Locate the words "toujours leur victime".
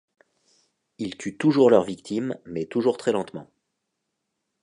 1.37-2.35